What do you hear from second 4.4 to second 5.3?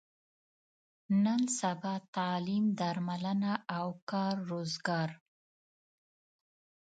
روزګار.